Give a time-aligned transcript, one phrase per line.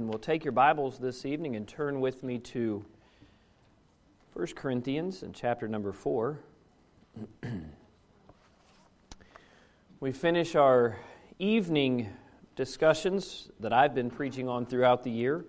[0.00, 0.08] Amen.
[0.08, 2.82] We'll take your Bibles this evening and turn with me to
[4.32, 6.38] 1 Corinthians in chapter number 4.
[10.00, 10.96] we finish our
[11.38, 12.08] evening
[12.56, 15.44] discussions that I've been preaching on throughout the year.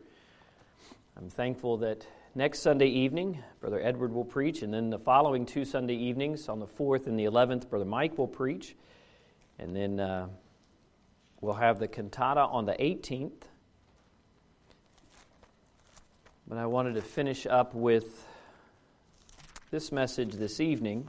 [1.15, 2.05] I'm thankful that
[2.35, 6.59] next Sunday evening, Brother Edward will preach, and then the following two Sunday evenings, on
[6.59, 8.75] the 4th and the 11th, Brother Mike will preach.
[9.59, 10.27] And then uh,
[11.39, 13.43] we'll have the cantata on the 18th.
[16.51, 18.27] But I wanted to finish up with
[19.69, 21.07] this message this evening.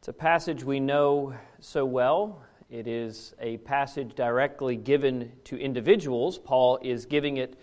[0.00, 2.42] It's a passage we know so well.
[2.70, 6.38] It is a passage directly given to individuals.
[6.38, 7.56] Paul is giving it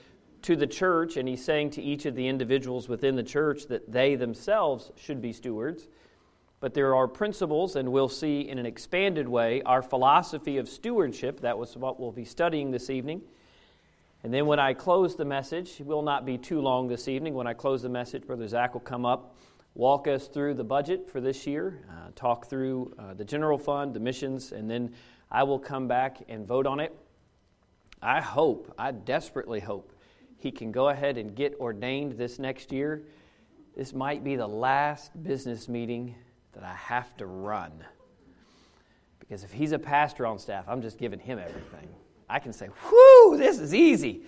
[0.43, 3.91] to the church, and he's saying to each of the individuals within the church that
[3.91, 5.89] they themselves should be stewards.
[6.61, 11.41] But there are principles, and we'll see in an expanded way our philosophy of stewardship.
[11.41, 13.21] That was what we'll be studying this evening.
[14.23, 17.33] And then when I close the message, it will not be too long this evening.
[17.33, 19.37] When I close the message, Brother Zach will come up,
[19.75, 23.93] walk us through the budget for this year, uh, talk through uh, the general fund,
[23.93, 24.93] the missions, and then
[25.31, 26.93] I will come back and vote on it.
[28.01, 29.93] I hope, I desperately hope,
[30.37, 33.03] he can go ahead and get ordained this next year.
[33.75, 36.15] This might be the last business meeting
[36.53, 37.71] that I have to run.
[39.19, 41.89] Because if he's a pastor on staff, I'm just giving him everything.
[42.29, 44.21] I can say, whew, this is easy.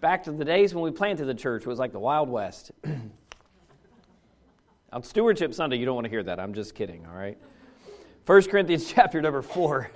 [0.00, 2.72] Back to the days when we planted the church, it was like the Wild West.
[4.92, 6.40] On Stewardship Sunday, you don't want to hear that.
[6.40, 7.38] I'm just kidding, all right?
[8.26, 9.90] 1 Corinthians chapter number 4.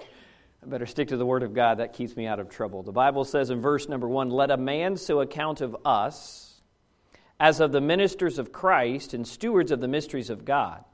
[0.62, 1.78] I better stick to the Word of God.
[1.78, 2.82] That keeps me out of trouble.
[2.82, 6.60] The Bible says in verse number 1 Let a man so account of us
[7.40, 10.84] as of the ministers of Christ and stewards of the mysteries of God.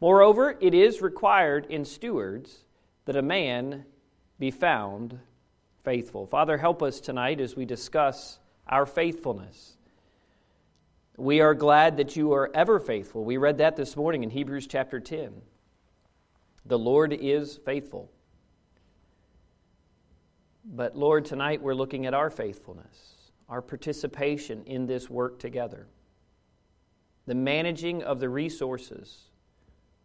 [0.00, 2.64] Moreover, it is required in stewards
[3.04, 3.84] that a man
[4.38, 5.18] be found
[5.86, 6.26] faithful.
[6.26, 9.76] Father, help us tonight as we discuss our faithfulness.
[11.16, 13.24] We are glad that you are ever faithful.
[13.24, 15.42] We read that this morning in Hebrews chapter 10.
[16.64, 18.10] The Lord is faithful.
[20.64, 25.86] But Lord, tonight we're looking at our faithfulness, our participation in this work together,
[27.26, 29.30] the managing of the resources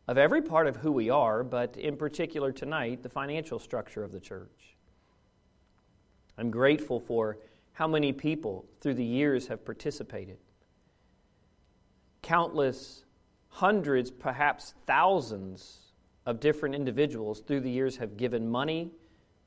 [0.08, 4.12] of every part of who we are, but in particular tonight, the financial structure of
[4.12, 4.78] the church.
[6.42, 7.38] I'm grateful for
[7.74, 10.40] how many people through the years have participated.
[12.24, 13.06] Countless
[13.50, 15.94] hundreds, perhaps thousands
[16.26, 18.90] of different individuals through the years have given money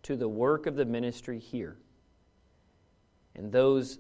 [0.05, 1.79] to the work of the ministry here.
[3.35, 3.99] And those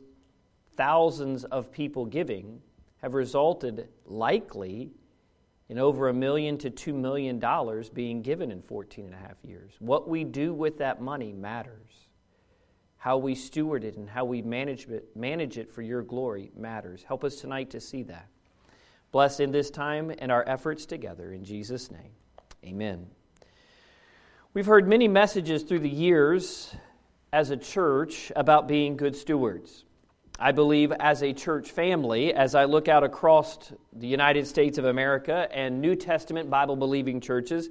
[0.76, 2.60] thousands of people giving
[3.02, 4.92] have resulted likely
[5.68, 9.42] in over a million to two million dollars being given in 14 and a half
[9.42, 9.72] years.
[9.80, 12.03] What we do with that money matters
[13.04, 17.04] how we steward it and how we manage it, manage it for your glory matters.
[17.06, 18.26] Help us tonight to see that.
[19.12, 21.30] Bless in this time and our efforts together.
[21.30, 22.12] In Jesus' name,
[22.64, 23.08] amen.
[24.54, 26.74] We've heard many messages through the years
[27.30, 29.84] as a church about being good stewards.
[30.38, 34.86] I believe as a church family, as I look out across the United States of
[34.86, 37.68] America and New Testament Bible believing churches,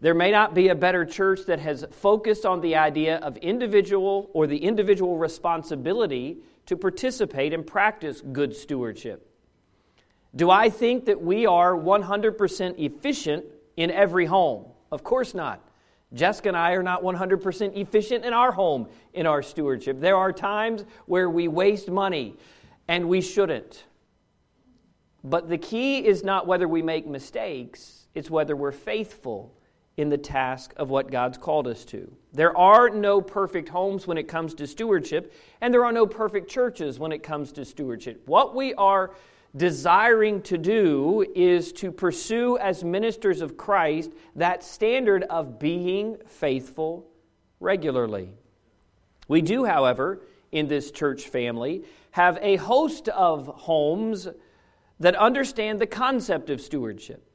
[0.00, 4.30] there may not be a better church that has focused on the idea of individual
[4.32, 9.26] or the individual responsibility to participate and practice good stewardship.
[10.34, 13.44] Do I think that we are 100% efficient
[13.76, 14.66] in every home?
[14.90, 15.60] Of course not.
[16.14, 20.00] Jessica and I are not 100% efficient in our home in our stewardship.
[20.00, 22.36] There are times where we waste money
[22.88, 23.84] and we shouldn't.
[25.22, 29.54] But the key is not whether we make mistakes, it's whether we're faithful
[30.00, 32.10] in the task of what God's called us to.
[32.32, 36.50] There are no perfect homes when it comes to stewardship, and there are no perfect
[36.50, 38.22] churches when it comes to stewardship.
[38.24, 39.10] What we are
[39.54, 47.06] desiring to do is to pursue, as ministers of Christ, that standard of being faithful
[47.58, 48.30] regularly.
[49.28, 54.28] We do, however, in this church family, have a host of homes
[54.98, 57.29] that understand the concept of stewardship.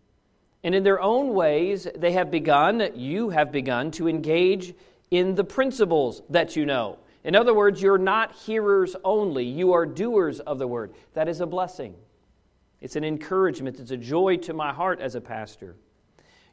[0.66, 4.74] And in their own ways, they have begun, you have begun, to engage
[5.12, 6.98] in the principles that you know.
[7.24, 10.96] In other words, you're not hearers only, you are doers of the word.
[11.14, 11.94] That is a blessing.
[12.82, 15.76] It's an encouragement, it's a joy to my heart as a pastor.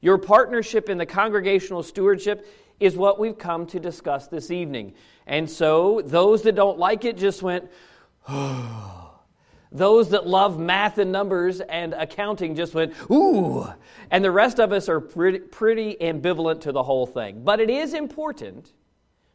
[0.02, 2.46] Your partnership in the congregational stewardship
[2.80, 4.92] is what we've come to discuss this evening.
[5.26, 7.70] And so, those that don't like it just went,
[8.28, 9.01] oh.
[9.72, 13.66] Those that love math and numbers and accounting just went, ooh.
[14.10, 17.42] And the rest of us are pretty, ambivalent to the whole thing.
[17.42, 18.72] But it is important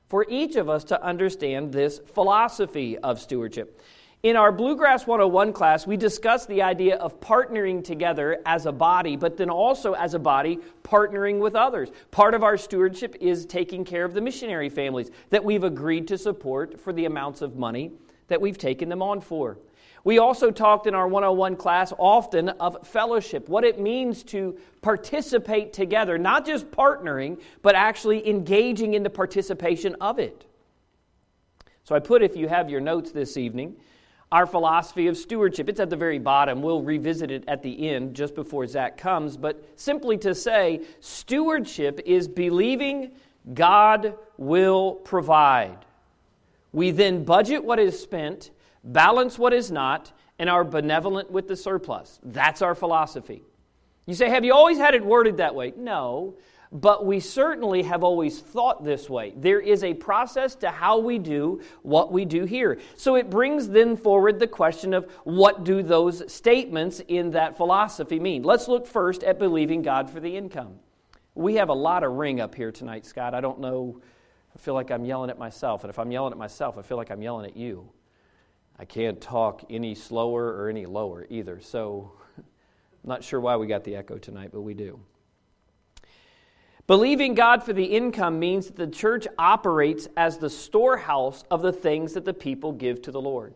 [0.10, 3.82] for each of us to understand this philosophy of stewardship.
[4.24, 9.16] In our Bluegrass 101 class, we discussed the idea of partnering together as a body,
[9.16, 11.90] but then also as a body partnering with others.
[12.10, 16.18] Part of our stewardship is taking care of the missionary families that we've agreed to
[16.18, 17.92] support for the amounts of money
[18.28, 19.60] that we've taken them on for.
[20.08, 25.74] We also talked in our 101 class often of fellowship, what it means to participate
[25.74, 30.46] together, not just partnering, but actually engaging in the participation of it.
[31.84, 33.76] So I put, if you have your notes this evening,
[34.32, 35.68] our philosophy of stewardship.
[35.68, 36.62] It's at the very bottom.
[36.62, 39.36] We'll revisit it at the end just before Zach comes.
[39.36, 43.12] But simply to say, stewardship is believing
[43.54, 45.80] God will provide.
[46.72, 48.52] We then budget what is spent,
[48.88, 52.20] balance what is not, and are benevolent with the surplus.
[52.24, 53.44] That's our philosophy.
[54.06, 55.74] You say, Have you always had it worded that way?
[55.78, 56.38] No
[56.72, 59.34] but we certainly have always thought this way.
[59.36, 62.80] There is a process to how we do what we do here.
[62.96, 68.20] So it brings then forward the question of what do those statements in that philosophy
[68.20, 68.44] mean?
[68.44, 70.76] Let's look first at believing God for the income.
[71.36, 73.34] We have a lot of ring up here tonight, Scott.
[73.34, 74.02] I don't know.
[74.56, 75.84] I feel like I'm yelling at myself.
[75.84, 77.90] And if I'm yelling at myself, I feel like I'm yelling at you.
[78.80, 81.60] I can't talk any slower or any lower either.
[81.60, 82.44] So I'm
[83.04, 85.00] not sure why we got the echo tonight, but we do.
[86.86, 91.74] Believing God for the income means that the church operates as the storehouse of the
[91.74, 93.56] things that the people give to the Lord.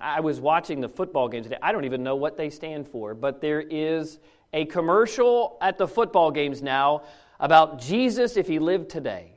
[0.00, 1.58] I was watching the football game today.
[1.62, 4.18] I don't even know what they stand for, but there is
[4.52, 7.02] a commercial at the football games now
[7.38, 9.33] about Jesus if he lived today.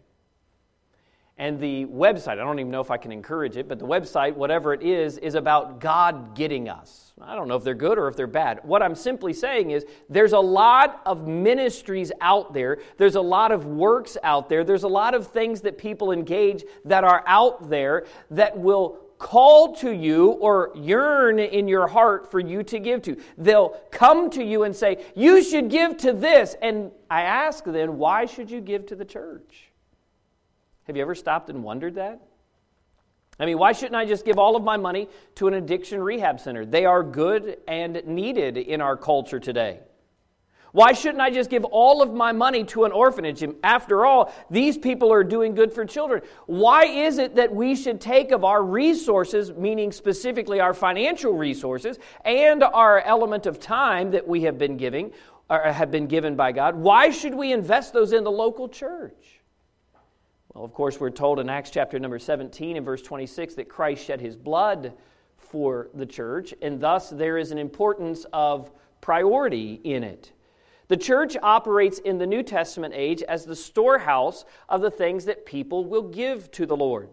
[1.40, 4.36] And the website, I don't even know if I can encourage it, but the website,
[4.36, 7.14] whatever it is, is about God getting us.
[7.22, 8.62] I don't know if they're good or if they're bad.
[8.64, 13.52] What I'm simply saying is there's a lot of ministries out there, there's a lot
[13.52, 17.70] of works out there, there's a lot of things that people engage that are out
[17.70, 23.02] there that will call to you or yearn in your heart for you to give
[23.04, 23.18] to.
[23.38, 26.56] They'll come to you and say, You should give to this.
[26.62, 29.67] And I ask then, why should you give to the church?
[30.88, 32.22] Have you ever stopped and wondered that?
[33.40, 36.40] I mean, why shouldn't I just give all of my money to an addiction rehab
[36.40, 36.66] center?
[36.66, 39.82] They are good and needed in our culture today.
[40.72, 43.44] Why shouldn't I just give all of my money to an orphanage?
[43.64, 46.22] After all, these people are doing good for children.
[46.46, 52.00] Why is it that we should take of our resources, meaning specifically our financial resources,
[52.24, 55.12] and our element of time that we have been giving,
[55.50, 56.76] or have been given by God?
[56.76, 59.37] Why should we invest those in the local church?
[60.58, 64.20] Of course, we're told in Acts chapter number 17 and verse 26 that Christ shed
[64.20, 64.94] his blood
[65.38, 70.32] for the church, and thus there is an importance of priority in it.
[70.88, 75.46] The church operates in the New Testament age as the storehouse of the things that
[75.46, 77.10] people will give to the Lord.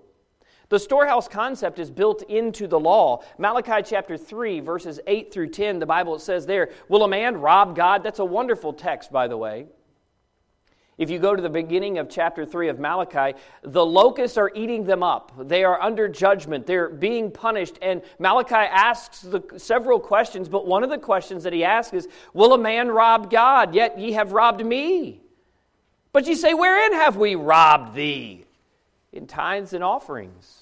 [0.70, 3.22] The storehouse concept is built into the law.
[3.36, 7.76] Malachi chapter 3, verses 8 through 10, the Bible says there, Will a man rob
[7.76, 8.02] God?
[8.02, 9.66] That's a wonderful text, by the way.
[10.96, 14.84] If you go to the beginning of chapter 3 of Malachi, the locusts are eating
[14.84, 15.32] them up.
[15.38, 16.66] They are under judgment.
[16.66, 17.78] They're being punished.
[17.82, 22.08] And Malachi asks the, several questions, but one of the questions that he asks is
[22.32, 23.74] Will a man rob God?
[23.74, 25.20] Yet ye have robbed me.
[26.12, 28.44] But ye say, Wherein have we robbed thee?
[29.12, 30.60] In tithes and offerings.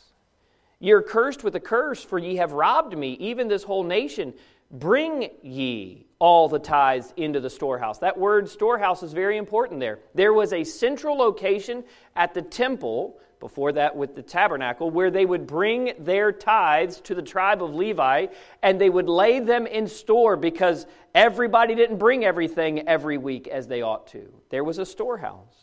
[0.79, 4.35] You're cursed with a curse, for ye have robbed me, even this whole nation.
[4.73, 7.99] Bring ye all the tithes into the storehouse.
[7.99, 9.99] That word storehouse is very important there.
[10.15, 11.85] There was a central location
[12.17, 17.15] at the temple, before that with the tabernacle, where they would bring their tithes to
[17.15, 18.29] the tribe of Levi
[18.63, 23.67] and they would lay them in store because everybody didn't bring everything every week as
[23.67, 24.33] they ought to.
[24.49, 25.62] There was a storehouse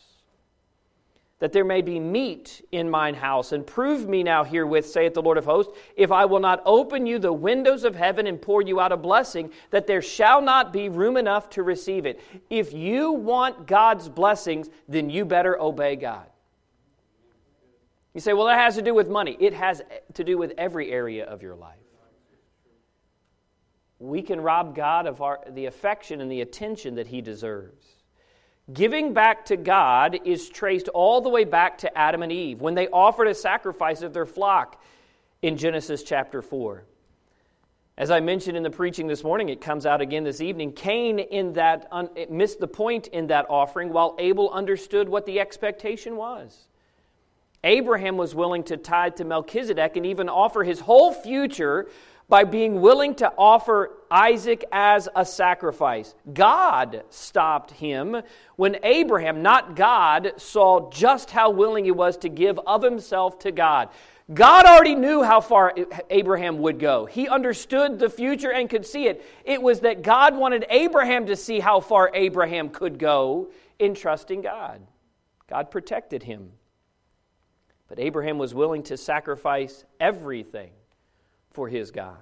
[1.40, 3.52] that there may be meat in mine house.
[3.52, 7.06] And prove me now herewith, saith the Lord of hosts, if I will not open
[7.06, 10.72] you the windows of heaven and pour you out a blessing, that there shall not
[10.72, 12.20] be room enough to receive it.
[12.48, 16.26] If you want God's blessings, then you better obey God.
[18.14, 19.36] You say, well, that has to do with money.
[19.40, 19.82] It has
[20.14, 21.76] to do with every area of your life.
[23.98, 27.99] We can rob God of our, the affection and the attention that He deserves.
[28.72, 32.74] Giving back to God is traced all the way back to Adam and Eve when
[32.74, 34.82] they offered a sacrifice of their flock
[35.42, 36.84] in Genesis chapter 4.
[37.96, 40.72] As I mentioned in the preaching this morning, it comes out again this evening.
[40.72, 45.40] Cain in that un, missed the point in that offering while Abel understood what the
[45.40, 46.66] expectation was.
[47.62, 51.88] Abraham was willing to tithe to Melchizedek and even offer his whole future
[52.30, 56.14] by being willing to offer Isaac as a sacrifice.
[56.32, 58.22] God stopped him
[58.56, 63.52] when Abraham, not God, saw just how willing he was to give of himself to
[63.52, 63.90] God.
[64.32, 65.74] God already knew how far
[66.08, 67.04] Abraham would go.
[67.04, 69.24] He understood the future and could see it.
[69.44, 74.42] It was that God wanted Abraham to see how far Abraham could go in trusting
[74.42, 74.80] God.
[75.48, 76.52] God protected him.
[77.88, 80.70] But Abraham was willing to sacrifice everything
[81.60, 82.16] for his God.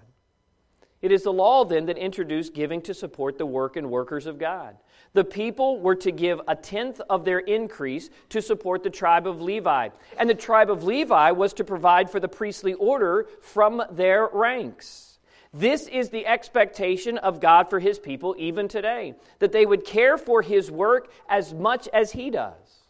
[1.01, 4.37] It is the law then that introduced giving to support the work and workers of
[4.37, 4.77] God.
[5.13, 9.41] The people were to give a tenth of their increase to support the tribe of
[9.41, 9.91] Levi.
[10.19, 15.21] And the tribe of Levi was to provide for the priestly order from their ranks.
[15.55, 20.19] This is the expectation of God for his people even today, that they would care
[20.19, 22.83] for his work as much as he does.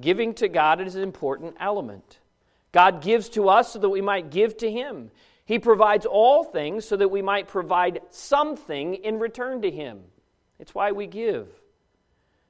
[0.00, 2.18] Giving to God is an important element.
[2.76, 5.10] God gives to us so that we might give to him.
[5.46, 10.00] He provides all things so that we might provide something in return to Him.
[10.58, 11.48] It's why we give.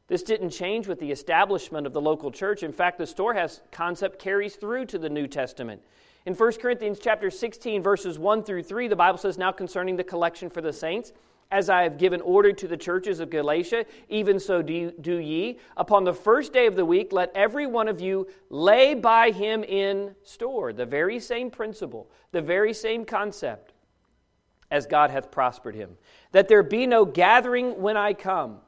[0.08, 2.64] This didn't change with the establishment of the local church.
[2.64, 5.80] In fact, the storehouse concept carries through to the New Testament.
[6.24, 10.02] In 1 Corinthians chapter 16 verses 1 through 3, the Bible says now concerning the
[10.02, 11.12] collection for the saints,
[11.50, 15.58] as I have given order to the churches of Galatia, even so do, do ye.
[15.76, 19.62] Upon the first day of the week, let every one of you lay by him
[19.62, 20.72] in store.
[20.72, 23.72] The very same principle, the very same concept,
[24.70, 25.96] as God hath prospered him.
[26.32, 28.58] That there be no gathering when I come.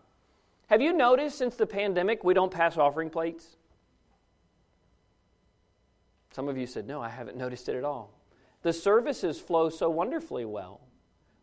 [0.68, 3.56] Have you noticed since the pandemic we don't pass offering plates?
[6.30, 8.12] Some of you said, No, I haven't noticed it at all.
[8.62, 10.80] The services flow so wonderfully well.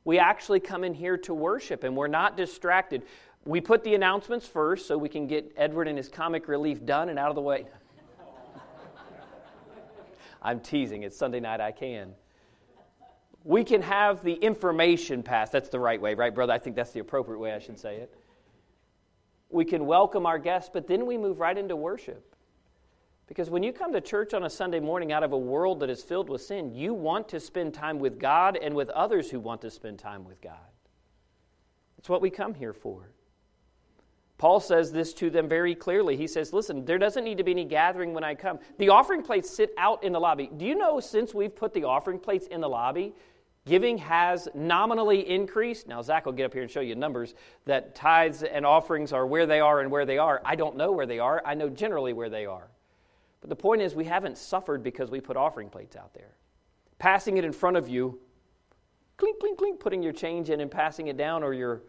[0.05, 3.03] We actually come in here to worship and we're not distracted.
[3.43, 7.09] We put the announcements first so we can get Edward and his comic relief done
[7.09, 7.65] and out of the way.
[10.43, 11.03] I'm teasing.
[11.03, 11.59] It's Sunday night.
[11.59, 12.13] I can.
[13.43, 15.49] We can have the information pass.
[15.49, 16.53] That's the right way, right, brother?
[16.53, 18.13] I think that's the appropriate way I should say it.
[19.49, 22.34] We can welcome our guests, but then we move right into worship.
[23.27, 25.89] Because when you come to church on a Sunday morning out of a world that
[25.89, 29.39] is filled with sin, you want to spend time with God and with others who
[29.39, 30.53] want to spend time with God.
[31.97, 33.09] It's what we come here for.
[34.37, 36.17] Paul says this to them very clearly.
[36.17, 38.59] He says, Listen, there doesn't need to be any gathering when I come.
[38.77, 40.51] The offering plates sit out in the lobby.
[40.55, 43.13] Do you know since we've put the offering plates in the lobby,
[43.65, 45.87] giving has nominally increased?
[45.87, 47.33] Now, Zach will get up here and show you numbers
[47.65, 50.41] that tithes and offerings are where they are and where they are.
[50.43, 52.67] I don't know where they are, I know generally where they are.
[53.45, 56.31] But the point is, we haven't suffered because we put offering plates out there.
[56.97, 58.19] Passing it in front of you,
[59.17, 61.83] clink, clink, clink, putting your change in and passing it down or your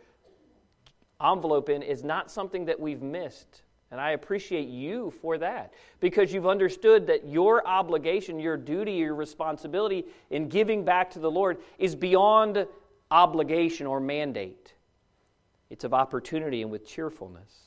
[1.19, 3.63] envelope in is not something that we've missed.
[3.91, 9.15] And I appreciate you for that because you've understood that your obligation, your duty, your
[9.15, 12.67] responsibility in giving back to the Lord is beyond
[13.11, 14.75] obligation or mandate.
[15.71, 17.66] It's of opportunity and with cheerfulness.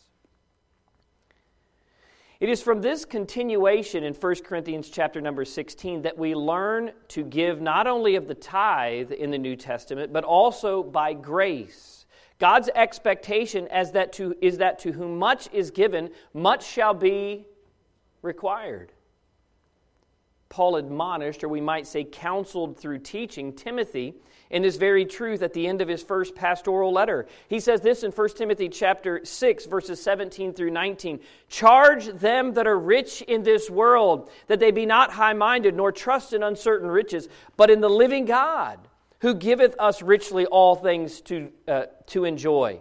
[2.39, 7.25] It is from this continuation in 1 Corinthians chapter number 16 that we learn to
[7.25, 12.05] give not only of the tithe in the New Testament, but also by grace.
[12.39, 17.45] God's expectation is that to, is that to whom much is given, much shall be
[18.21, 18.93] required.
[20.49, 24.15] Paul admonished, or we might say counseled through teaching, Timothy
[24.49, 27.27] in this very truth at the end of his first pastoral letter.
[27.47, 32.67] He says this in 1 Timothy chapter 6 verses 17 through 19, "Charge them that
[32.67, 37.29] are rich in this world that they be not high-minded nor trust in uncertain riches,
[37.57, 38.79] but in the living God,
[39.21, 42.79] who giveth us richly all things to uh, to enjoy."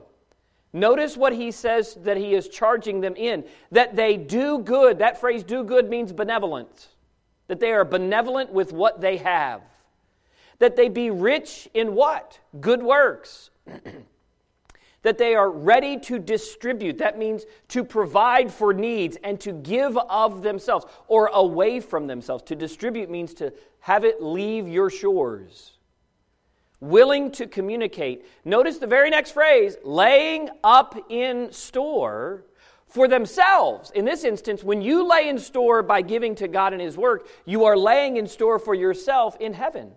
[0.73, 4.99] Notice what he says that he is charging them in that they do good.
[4.99, 6.89] That phrase do good means benevolent.
[7.49, 9.63] That they are benevolent with what they have
[10.59, 12.39] that they be rich in what?
[12.61, 13.51] Good works.
[15.03, 16.99] that they are ready to distribute.
[16.99, 22.43] That means to provide for needs and to give of themselves or away from themselves.
[22.45, 25.73] To distribute means to have it leave your shores.
[26.81, 28.25] Willing to communicate.
[28.45, 32.45] Notice the very next phrase laying up in store
[32.89, 33.91] for themselves.
[33.91, 37.29] In this instance, when you lay in store by giving to God and His work,
[37.45, 39.93] you are laying in store for yourself in heaven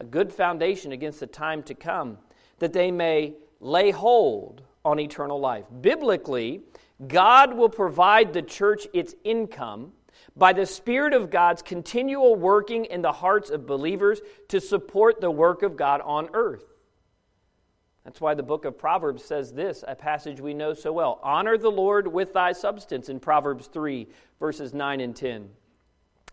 [0.00, 2.18] a good foundation against the time to come,
[2.58, 5.66] that they may lay hold on eternal life.
[5.82, 6.62] Biblically,
[7.06, 9.92] God will provide the church its income
[10.36, 15.30] by the Spirit of God's continual working in the hearts of believers to support the
[15.30, 16.64] work of God on earth.
[18.04, 21.58] That's why the book of Proverbs says this, a passage we know so well Honor
[21.58, 25.50] the Lord with thy substance in Proverbs 3, verses 9 and 10.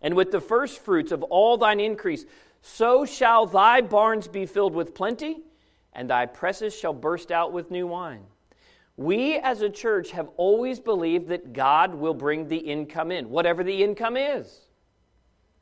[0.00, 2.24] And with the first fruits of all thine increase,
[2.62, 5.42] so shall thy barns be filled with plenty,
[5.92, 8.22] and thy presses shall burst out with new wine.
[8.96, 13.62] We as a church have always believed that God will bring the income in, whatever
[13.62, 14.67] the income is.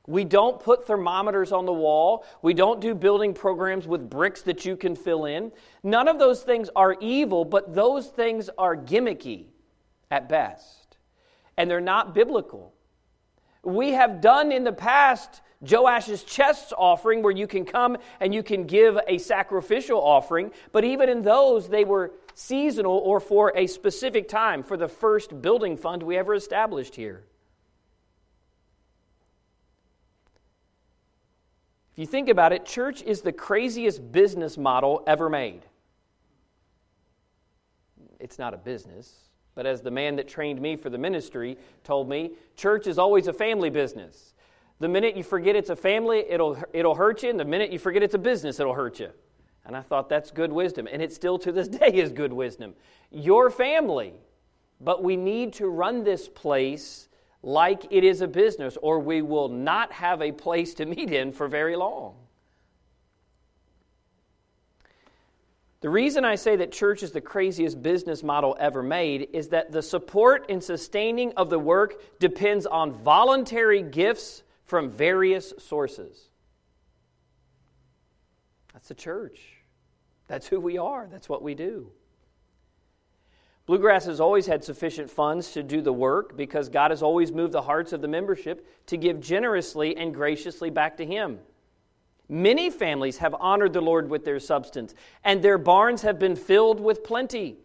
[0.07, 2.25] We don't put thermometers on the wall.
[2.43, 5.53] We don't do building programs with bricks that you can fill in.
[5.83, 9.47] None of those things are evil, but those things are gimmicky
[10.11, 10.97] at best.
[11.57, 12.73] And they're not biblical.
[13.65, 18.43] We have done in the past Joash's chest offering, where you can come and you
[18.43, 23.67] can give a sacrificial offering, but even in those, they were seasonal or for a
[23.67, 27.25] specific time, for the first building fund we ever established here.
[31.97, 35.63] If you think about it, church is the craziest business model ever made.
[38.21, 42.07] It's not a business, but as the man that trained me for the ministry told
[42.07, 44.35] me, church is always a family business.
[44.79, 47.79] The minute you forget it's a family, it'll, it'll hurt you, and the minute you
[47.79, 49.09] forget it's a business, it'll hurt you.
[49.65, 52.75] And I thought that's good wisdom, and it still to this day is good wisdom.
[53.11, 54.13] Your family,
[54.83, 57.09] but we need to run this place
[57.47, 61.33] like it is a business, or we will not have a place to meet in
[61.33, 62.17] for very long.
[65.81, 69.71] The reason I say that church is the craziest business model ever made is that
[69.71, 76.19] the support and sustaining of the work depends on voluntary gifts from various sources.
[78.73, 79.39] That's the church.
[80.27, 81.07] That's who we are.
[81.09, 81.93] That's what we do.
[83.67, 87.53] Bluegrass has always had sufficient funds to do the work because God has always moved
[87.53, 91.41] the hearts of the membership to give generously and graciously back to Him.
[92.29, 94.95] Many families have honored the Lord with their substance,
[95.25, 97.57] and their barns have been filled with plenty.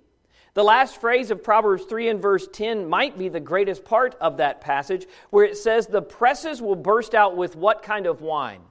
[0.53, 4.37] The last phrase of Proverbs 3 and verse 10 might be the greatest part of
[4.37, 8.61] that passage, where it says, The presses will burst out with what kind of wine?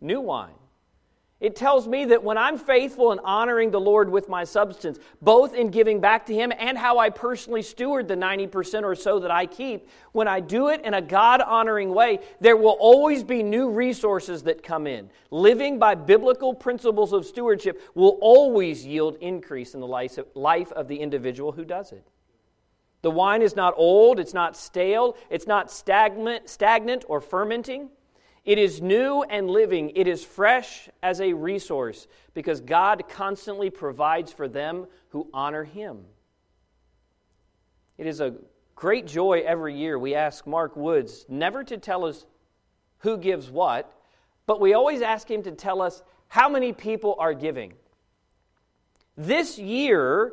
[0.00, 0.54] New wine.
[1.40, 5.54] It tells me that when I'm faithful in honoring the Lord with my substance, both
[5.54, 9.30] in giving back to Him and how I personally steward the 90% or so that
[9.30, 13.44] I keep, when I do it in a God honoring way, there will always be
[13.44, 15.10] new resources that come in.
[15.30, 20.96] Living by biblical principles of stewardship will always yield increase in the life of the
[20.96, 22.04] individual who does it.
[23.02, 27.90] The wine is not old, it's not stale, it's not stagnant, stagnant or fermenting.
[28.48, 29.92] It is new and living.
[29.94, 36.06] It is fresh as a resource because God constantly provides for them who honor Him.
[37.98, 38.36] It is a
[38.74, 39.98] great joy every year.
[39.98, 42.24] We ask Mark Woods never to tell us
[43.00, 43.92] who gives what,
[44.46, 47.74] but we always ask him to tell us how many people are giving.
[49.14, 50.32] This year,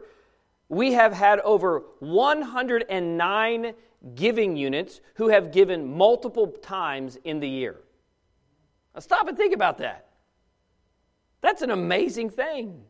[0.69, 3.73] we have had over 109
[4.15, 7.82] giving units who have given multiple times in the year.
[8.95, 10.08] Now, stop and think about that.
[11.41, 12.81] That's an amazing thing.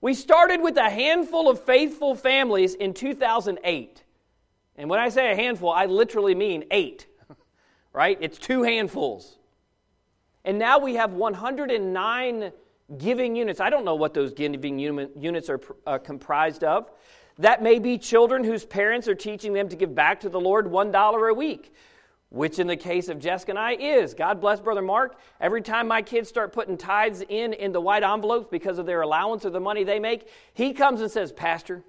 [0.00, 4.04] We started with a handful of faithful families in 2008.
[4.76, 7.06] And when I say a handful, I literally mean eight,
[7.92, 8.18] right?
[8.20, 9.38] It's two handfuls.
[10.44, 12.52] And now we have 109
[12.96, 13.60] giving units.
[13.60, 16.90] I don't know what those giving units are uh, comprised of.
[17.38, 20.66] That may be children whose parents are teaching them to give back to the Lord
[20.66, 21.72] $1 a week
[22.30, 24.14] which in the case of Jessica and I is.
[24.14, 25.18] God bless Brother Mark.
[25.40, 29.00] Every time my kids start putting tithes in in the white envelopes because of their
[29.00, 31.82] allowance or the money they make, he comes and says, Pastor,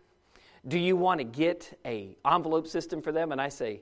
[0.67, 3.31] do you want to get a envelope system for them?
[3.31, 3.81] And I say,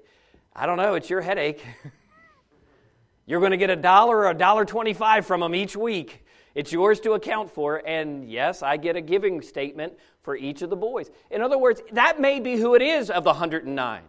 [0.55, 1.63] I don't know, it's your headache.
[3.27, 6.25] You're going to get a dollar or a dollar twenty-five from them each week.
[6.55, 7.83] It's yours to account for.
[7.85, 9.93] And yes, I get a giving statement
[10.23, 11.11] for each of the boys.
[11.29, 14.01] In other words, that may be who it is of the 109.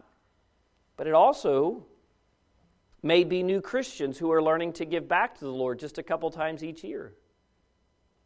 [0.96, 1.84] But it also
[3.02, 6.02] may be new Christians who are learning to give back to the Lord just a
[6.02, 7.12] couple times each year.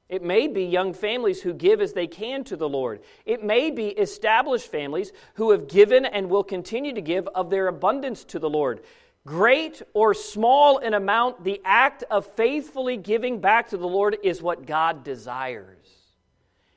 [0.08, 3.00] It may be young families who give as they can to the Lord.
[3.24, 7.66] It may be established families who have given and will continue to give of their
[7.68, 8.82] abundance to the Lord.
[9.24, 14.42] Great or small in amount, the act of faithfully giving back to the Lord is
[14.42, 15.88] what God desires.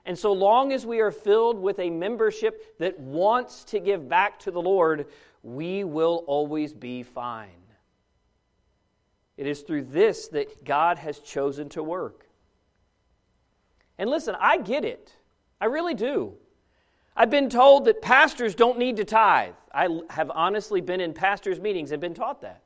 [0.06, 4.40] And so long as we are filled with a membership that wants to give back
[4.42, 5.08] to the Lord,
[5.42, 7.65] we will always be fine.
[9.38, 12.28] It is through this that God has chosen to work.
[13.98, 15.14] And listen, I get it.
[15.60, 16.34] I really do.
[17.16, 19.54] I've been told that pastors don't need to tithe.
[19.74, 22.62] I have honestly been in pastors' meetings and been taught that.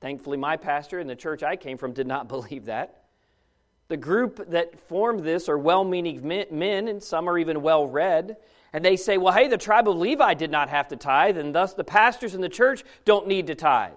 [0.00, 3.04] Thankfully, my pastor in the church I came from did not believe that.
[3.88, 8.36] The group that formed this are well meaning men, and some are even well read.
[8.74, 11.54] And they say, well, hey, the tribe of Levi did not have to tithe, and
[11.54, 13.92] thus the pastors in the church don't need to tithe.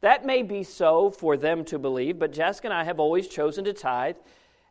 [0.00, 3.64] That may be so for them to believe, but Jessica and I have always chosen
[3.64, 4.16] to tithe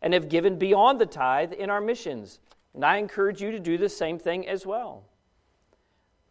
[0.01, 2.39] and have given beyond the tithe in our missions.
[2.73, 5.03] And I encourage you to do the same thing as well.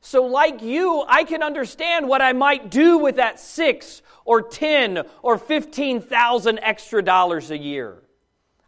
[0.00, 5.02] So, like you, I can understand what I might do with that six or ten
[5.22, 8.02] or fifteen thousand extra dollars a year.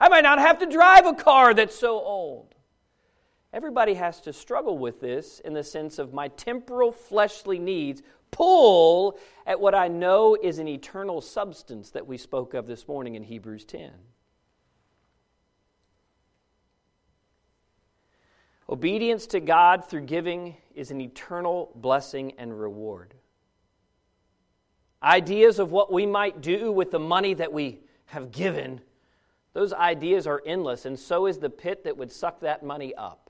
[0.01, 2.48] I might not have to drive a car that's so old.
[3.53, 9.19] Everybody has to struggle with this in the sense of my temporal fleshly needs pull
[9.47, 13.23] at what I know is an eternal substance that we spoke of this morning in
[13.23, 13.91] Hebrews 10.
[18.71, 23.15] Obedience to God through giving is an eternal blessing and reward.
[25.03, 28.83] Ideas of what we might do with the money that we have given,
[29.55, 33.28] those ideas are endless, and so is the pit that would suck that money up.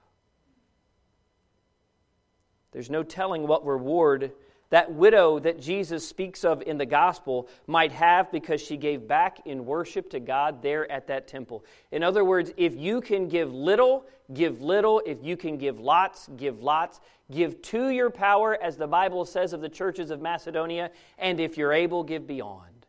[2.79, 4.31] There's no telling what reward
[4.71, 9.41] that widow that Jesus speaks of in the gospel might have because she gave back
[9.47, 11.65] in worship to God there at that temple.
[11.91, 15.03] In other words, if you can give little, give little.
[15.05, 17.01] If you can give lots, give lots.
[17.33, 21.59] Give to your power, as the Bible says of the churches of Macedonia, and if
[21.59, 22.87] you're able, give beyond.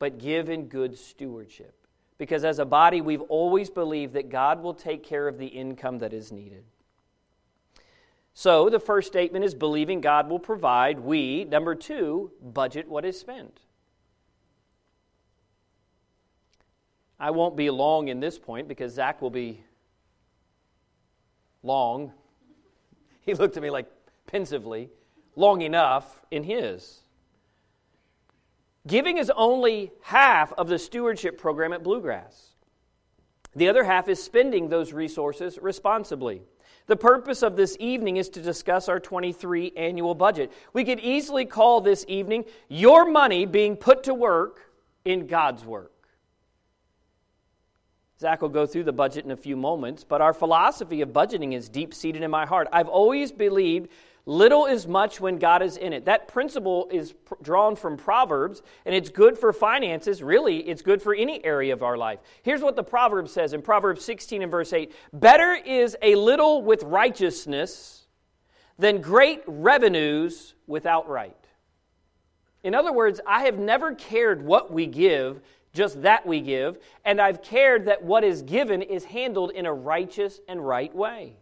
[0.00, 1.76] But give in good stewardship.
[2.18, 5.98] Because as a body, we've always believed that God will take care of the income
[6.00, 6.64] that is needed.
[8.38, 11.00] So the first statement is believing God will provide.
[11.00, 13.58] We, number two, budget what is spent.
[17.18, 19.64] I won't be long in this point because Zach will be
[21.64, 22.12] long.
[23.22, 23.90] He looked at me like
[24.28, 24.88] pensively,
[25.34, 27.00] long enough in his.
[28.86, 32.50] Giving is only half of the stewardship program at Bluegrass.
[33.56, 36.42] The other half is spending those resources responsibly.
[36.88, 40.50] The purpose of this evening is to discuss our 23 annual budget.
[40.72, 44.72] We could easily call this evening Your Money Being Put to Work
[45.04, 45.92] in God's Work.
[48.18, 51.52] Zach will go through the budget in a few moments, but our philosophy of budgeting
[51.52, 52.68] is deep seated in my heart.
[52.72, 53.90] I've always believed
[54.28, 56.04] Little is much when God is in it.
[56.04, 60.22] That principle is pr- drawn from Proverbs, and it's good for finances.
[60.22, 62.18] Really, it's good for any area of our life.
[62.42, 66.60] Here's what the Proverb says in Proverbs 16 and verse 8 Better is a little
[66.60, 68.06] with righteousness
[68.78, 71.34] than great revenues without right.
[72.62, 75.40] In other words, I have never cared what we give,
[75.72, 79.72] just that we give, and I've cared that what is given is handled in a
[79.72, 81.38] righteous and right way.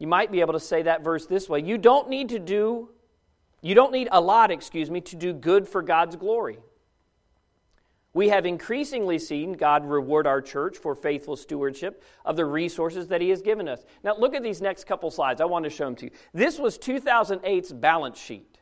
[0.00, 2.88] You might be able to say that verse this way You don't need to do,
[3.60, 6.58] you don't need a lot, excuse me, to do good for God's glory.
[8.12, 13.20] We have increasingly seen God reward our church for faithful stewardship of the resources that
[13.20, 13.84] He has given us.
[14.02, 15.40] Now, look at these next couple slides.
[15.40, 16.10] I want to show them to you.
[16.32, 18.58] This was 2008's balance sheet.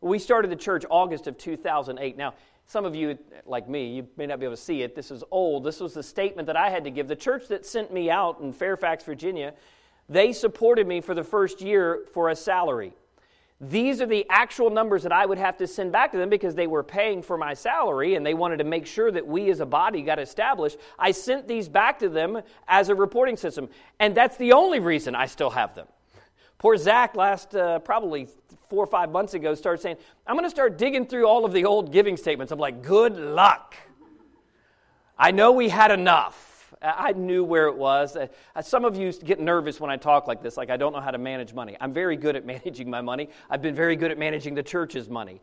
[0.00, 2.16] We started the church August of 2008.
[2.16, 2.32] Now,
[2.64, 4.94] some of you, like me, you may not be able to see it.
[4.94, 5.64] This is old.
[5.64, 7.06] This was the statement that I had to give.
[7.06, 9.52] The church that sent me out in Fairfax, Virginia,
[10.10, 12.92] they supported me for the first year for a salary.
[13.60, 16.54] These are the actual numbers that I would have to send back to them because
[16.54, 19.60] they were paying for my salary and they wanted to make sure that we as
[19.60, 20.78] a body got established.
[20.98, 23.68] I sent these back to them as a reporting system.
[24.00, 25.86] And that's the only reason I still have them.
[26.58, 28.28] Poor Zach, last uh, probably
[28.68, 29.96] four or five months ago, started saying,
[30.26, 32.52] I'm going to start digging through all of the old giving statements.
[32.52, 33.76] I'm like, good luck.
[35.18, 36.49] I know we had enough.
[36.82, 38.16] I knew where it was.
[38.16, 38.28] Uh,
[38.62, 41.10] some of you get nervous when I talk like this, like I don't know how
[41.10, 41.76] to manage money.
[41.80, 43.28] I'm very good at managing my money.
[43.50, 45.40] I've been very good at managing the church's money.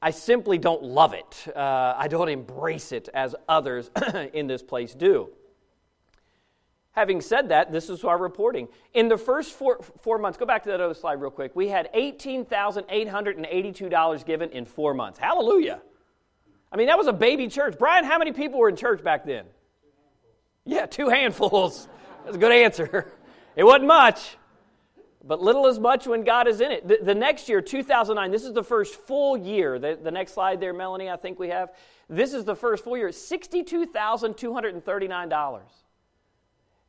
[0.00, 1.46] I simply don't love it.
[1.54, 3.90] Uh, I don't embrace it as others
[4.32, 5.30] in this place do.
[6.92, 8.68] Having said that, this is our reporting.
[8.92, 11.56] In the first four, four months, go back to that other slide real quick.
[11.56, 15.18] We had $18,882 given in four months.
[15.18, 15.82] Hallelujah.
[16.70, 17.74] I mean, that was a baby church.
[17.78, 19.46] Brian, how many people were in church back then?
[20.64, 21.88] Yeah, two handfuls.
[22.24, 23.12] That's a good answer.
[23.56, 24.36] It wasn't much,
[25.22, 26.88] but little is much when God is in it.
[26.88, 29.78] The, the next year, 2009, this is the first full year.
[29.78, 31.70] The, the next slide there, Melanie, I think we have.
[32.08, 33.10] This is the first full year.
[33.10, 35.60] $62,239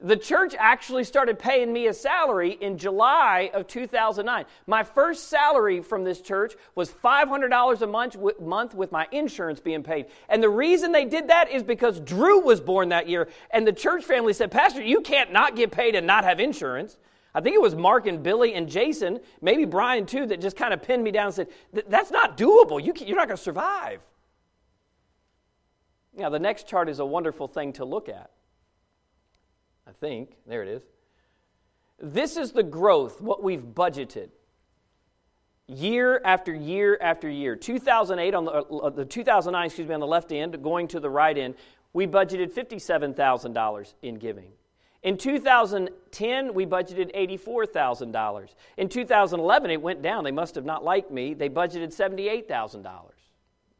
[0.05, 4.45] the church actually started paying me a salary in July of 2009.
[4.67, 9.81] My first salary from this church was $500 a month, month with my insurance being
[9.81, 10.05] paid.
[10.29, 13.29] And the reason they did that is because Drew was born that year.
[13.49, 16.97] And the church family said, Pastor, you can't not get paid and not have insurance.
[17.33, 20.71] I think it was Mark and Billy and Jason, maybe Brian too, that just kind
[20.71, 21.47] of pinned me down and said,
[21.89, 22.83] That's not doable.
[22.83, 24.01] You you're not going to survive.
[26.15, 28.29] Now, the next chart is a wonderful thing to look at.
[29.87, 30.35] I think.
[30.47, 30.83] There it is.
[31.99, 34.29] This is the growth, what we've budgeted.
[35.67, 37.55] year after year after year.
[37.55, 41.09] 2008 on the, uh, the 2009, excuse me, on the left end, going to the
[41.09, 41.55] right end,
[41.93, 44.51] we budgeted $57,000 in giving.
[45.01, 48.55] In 2010, we budgeted $84,000.
[48.77, 50.23] In 2011, it went down.
[50.23, 51.33] They must have not liked me.
[51.33, 53.14] They budgeted $78,000.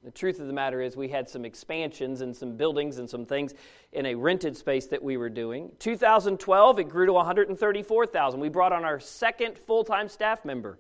[0.06, 3.26] The truth of the matter is, we had some expansions and some buildings and some
[3.26, 3.56] things
[3.92, 5.72] in a rented space that we were doing.
[5.80, 8.40] 2012, it grew to 134,000.
[8.40, 10.78] We brought on our second full-time staff member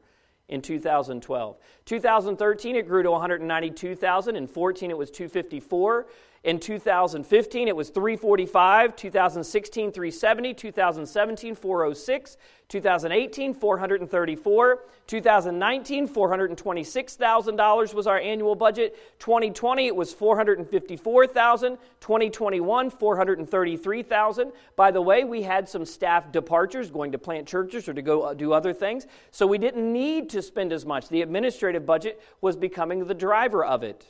[0.47, 1.57] in 2012.
[1.85, 4.35] 2013, it grew to 192,000.
[4.35, 6.05] In 14, it was 254.
[6.45, 12.37] In 2015, it was 345, 2016, 370, 2017, 406,
[12.69, 18.95] 2018, 434, 2019, $426,000 was our annual budget.
[19.17, 24.51] 2020, it was 454,000, 2021, 433,000.
[24.75, 28.21] By the way, we had some staff departures going to plant churches or to go
[28.21, 31.09] uh, do other things, so we didn't need to spend as much.
[31.09, 34.05] The administrative budget was becoming the driver of it.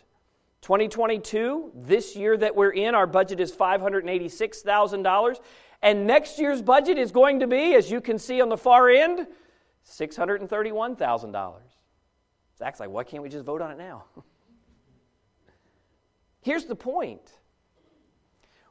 [0.66, 5.36] 2022, this year that we're in, our budget is $586,000.
[5.84, 8.90] And next year's budget is going to be, as you can see on the far
[8.90, 9.28] end,
[9.88, 11.54] $631,000.
[12.58, 14.06] Zach's like, why can't we just vote on it now?
[16.42, 17.22] Here's the point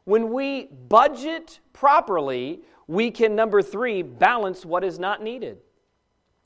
[0.03, 5.59] when we budget properly, we can, number three, balance what is not needed.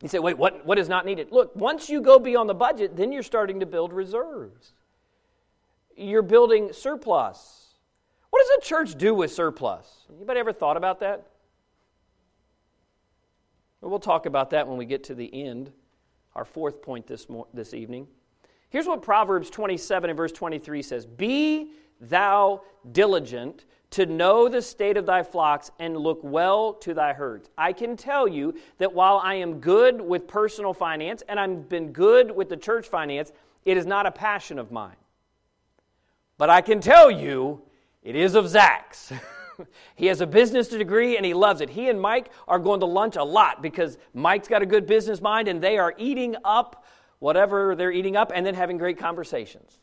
[0.02, 1.28] You say, wait, what, what is not needed?
[1.32, 4.74] Look, once you go beyond the budget, then you're starting to build reserves
[5.98, 7.74] you're building surplus.
[8.30, 10.06] What does a church do with surplus?
[10.14, 11.26] Anybody ever thought about that?
[13.80, 15.72] Well, we'll talk about that when we get to the end,
[16.34, 18.06] our fourth point this, mo- this evening.
[18.70, 24.96] Here's what Proverbs 27 and verse 23 says Be thou diligent to know the state
[24.96, 27.48] of thy flocks and look well to thy herds.
[27.56, 31.92] I can tell you that while I am good with personal finance and I've been
[31.92, 33.32] good with the church finance,
[33.64, 34.96] it is not a passion of mine.
[36.38, 37.62] But I can tell you,
[38.02, 39.12] it is of Zach's.
[39.96, 41.68] he has a business degree and he loves it.
[41.68, 45.20] He and Mike are going to lunch a lot because Mike's got a good business
[45.20, 46.86] mind and they are eating up
[47.18, 49.80] whatever they're eating up and then having great conversations.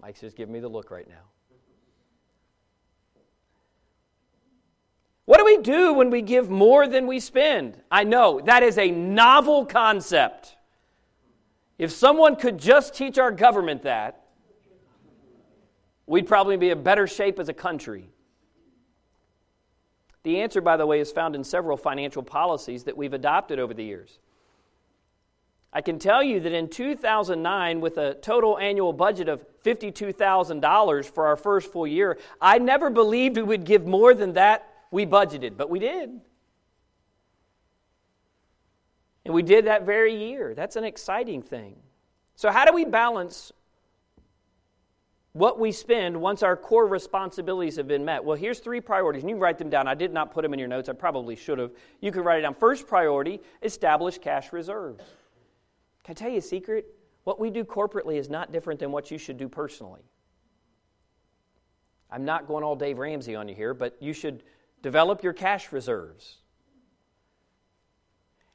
[0.00, 1.24] Mike's just giving me the look right now.
[5.24, 7.82] What do we do when we give more than we spend?
[7.90, 10.56] I know that is a novel concept.
[11.78, 14.27] If someone could just teach our government that,
[16.08, 18.08] we'd probably be in better shape as a country.
[20.24, 23.72] The answer, by the way, is found in several financial policies that we've adopted over
[23.72, 24.18] the years.
[25.72, 31.26] I can tell you that in 2009, with a total annual budget of $52,000 for
[31.26, 35.58] our first full year, I never believed we would give more than that we budgeted,
[35.58, 36.20] but we did.
[39.26, 40.54] And we did that very year.
[40.54, 41.76] That's an exciting thing.
[42.34, 43.52] So, how do we balance
[45.32, 48.24] what we spend once our core responsibilities have been met.
[48.24, 49.22] Well, here's three priorities.
[49.22, 49.86] And you write them down.
[49.86, 50.88] I did not put them in your notes.
[50.88, 51.70] I probably should have.
[52.00, 52.54] You can write it down.
[52.54, 55.04] First priority establish cash reserves.
[56.04, 56.86] Can I tell you a secret?
[57.24, 60.00] What we do corporately is not different than what you should do personally.
[62.10, 64.42] I'm not going all Dave Ramsey on you here, but you should
[64.80, 66.38] develop your cash reserves.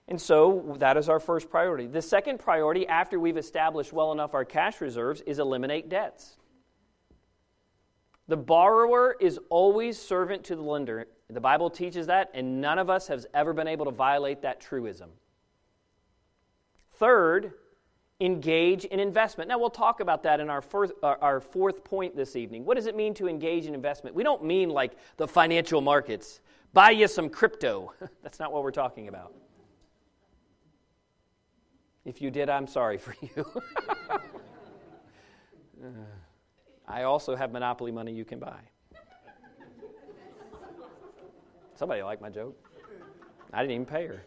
[0.08, 1.86] And so that is our first priority.
[1.86, 6.38] The second priority, after we've established well enough our cash reserves, is eliminate debts.
[8.28, 11.08] The borrower is always servant to the lender.
[11.30, 14.62] The Bible teaches that, and none of us has ever been able to violate that
[14.62, 15.10] truism.
[16.94, 17.54] Third,
[18.22, 19.50] engage in investment.
[19.50, 22.64] Now, we'll talk about that in our fourth, uh, our fourth point this evening.
[22.66, 24.16] What does it mean to engage in investment?
[24.16, 26.40] We don't mean like the financial markets,
[26.72, 27.94] buy you some crypto.
[28.24, 29.34] That's not what we're talking about.
[32.06, 33.46] If you did, I'm sorry for you.
[36.88, 38.60] I also have monopoly money you can buy.
[41.76, 42.58] Somebody liked my joke.
[43.52, 44.26] I didn't even pay her.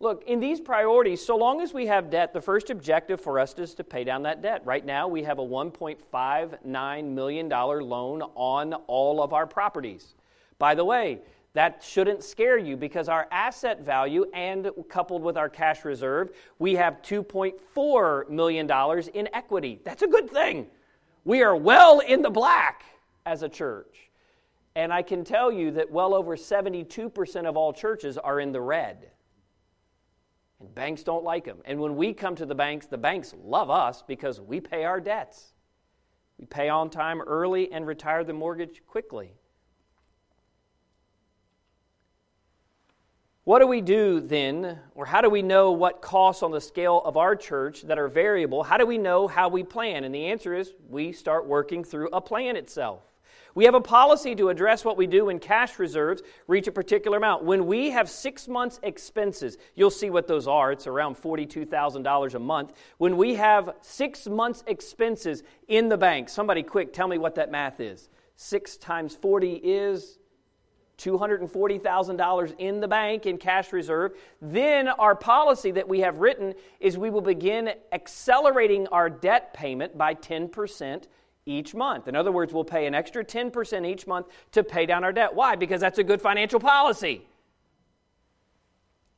[0.00, 3.54] Look, in these priorities, so long as we have debt, the first objective for us
[3.56, 4.62] is to pay down that debt.
[4.64, 10.14] Right now, we have a $1.59 million loan on all of our properties.
[10.58, 11.20] By the way,
[11.54, 16.74] that shouldn't scare you because our asset value and coupled with our cash reserve, we
[16.74, 18.70] have $2.4 million
[19.14, 19.80] in equity.
[19.84, 20.68] That's a good thing.
[21.24, 22.84] We are well in the black
[23.26, 24.10] as a church.
[24.74, 28.60] And I can tell you that well over 72% of all churches are in the
[28.60, 29.10] red.
[30.60, 31.58] And banks don't like them.
[31.66, 35.00] And when we come to the banks, the banks love us because we pay our
[35.00, 35.52] debts.
[36.38, 39.34] We pay on time early and retire the mortgage quickly.
[43.44, 47.02] What do we do then, or how do we know what costs on the scale
[47.04, 48.62] of our church that are variable?
[48.62, 50.04] How do we know how we plan?
[50.04, 53.02] And the answer is we start working through a plan itself.
[53.56, 57.18] We have a policy to address what we do when cash reserves reach a particular
[57.18, 57.42] amount.
[57.42, 60.70] When we have six months' expenses, you'll see what those are.
[60.70, 62.74] It's around $42,000 a month.
[62.98, 67.50] When we have six months' expenses in the bank, somebody quick, tell me what that
[67.50, 68.08] math is.
[68.36, 70.20] Six times 40 is
[71.02, 74.12] $240,000 in the bank in cash reserve.
[74.40, 79.98] Then our policy that we have written is we will begin accelerating our debt payment
[79.98, 81.04] by 10%
[81.44, 82.08] each month.
[82.08, 85.34] In other words, we'll pay an extra 10% each month to pay down our debt.
[85.34, 85.56] Why?
[85.56, 87.22] Because that's a good financial policy.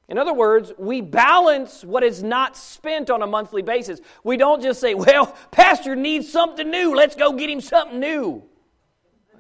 [0.09, 4.01] In other words, we balance what is not spent on a monthly basis.
[4.23, 6.95] We don't just say, well, Pastor needs something new.
[6.95, 8.43] Let's go get him something new.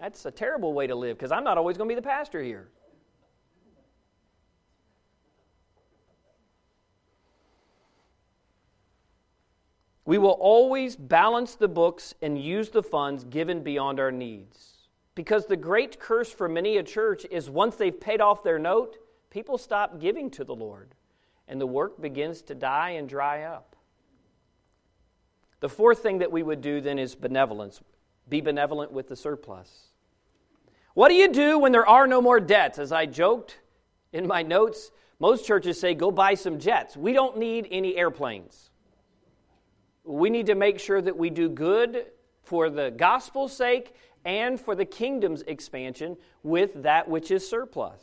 [0.00, 2.42] That's a terrible way to live because I'm not always going to be the pastor
[2.42, 2.68] here.
[10.06, 14.74] We will always balance the books and use the funds given beyond our needs.
[15.14, 18.98] Because the great curse for many a church is once they've paid off their note,
[19.30, 20.94] people stop giving to the Lord,
[21.48, 23.76] and the work begins to die and dry up.
[25.60, 27.80] The fourth thing that we would do then is benevolence.
[28.28, 29.88] Be benevolent with the surplus.
[30.94, 32.78] What do you do when there are no more debts?
[32.78, 33.58] As I joked
[34.12, 36.96] in my notes, most churches say, go buy some jets.
[36.96, 38.70] We don't need any airplanes.
[40.04, 42.06] We need to make sure that we do good
[42.42, 48.00] for the gospel's sake and for the kingdom's expansion with that which is surplus.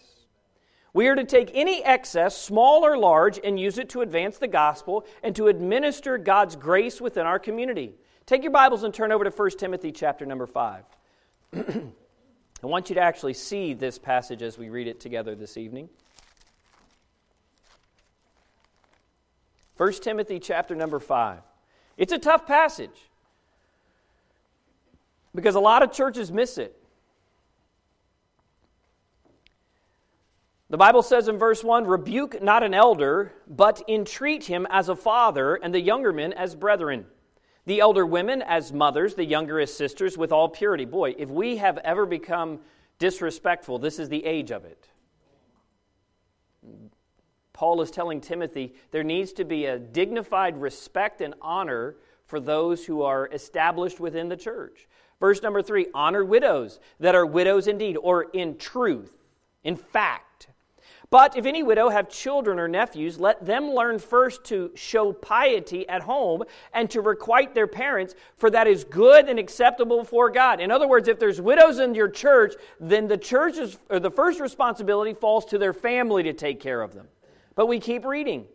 [0.94, 4.48] We are to take any excess, small or large, and use it to advance the
[4.48, 7.96] gospel and to administer God's grace within our community.
[8.26, 10.84] Take your Bibles and turn over to 1 Timothy chapter number 5.
[11.54, 15.90] I want you to actually see this passage as we read it together this evening.
[19.78, 21.40] 1 Timothy chapter number 5.
[21.98, 23.10] It's a tough passage
[25.34, 26.78] because a lot of churches miss it.
[30.70, 34.96] The Bible says in verse 1 Rebuke not an elder, but entreat him as a
[34.96, 37.08] father, and the younger men as brethren
[37.66, 40.86] the elder women as mothers, the younger as sisters, with all purity.
[40.86, 42.60] Boy, if we have ever become
[43.00, 44.88] disrespectful, this is the age of it.
[47.54, 51.96] Paul is telling Timothy there needs to be a dignified respect and honor
[52.26, 54.88] for those who are established within the church.
[55.20, 59.12] Verse number three honor widows that are widows indeed, or in truth,
[59.64, 60.31] in fact.
[61.12, 65.88] But if any widow have children or nephews, let them learn first to show piety
[65.90, 66.44] at home
[66.74, 70.62] and to requite their parents, for that is good and acceptable before God.
[70.62, 74.40] In other words, if there's widows in your church, then the church's or the first
[74.40, 77.10] responsibility falls to their family to take care of them.
[77.56, 78.46] But we keep reading.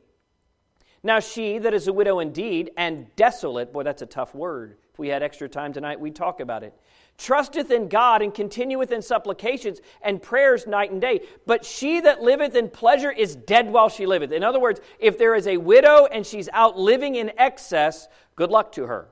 [1.02, 4.78] Now she that is a widow indeed and desolate, boy, that's a tough word.
[4.94, 6.72] If we had extra time tonight, we'd talk about it
[7.18, 11.20] trusteth in God and continueth in supplications and prayers night and day.
[11.46, 14.32] But she that liveth in pleasure is dead while she liveth.
[14.32, 18.50] In other words, if there is a widow and she's out living in excess, good
[18.50, 19.08] luck to her.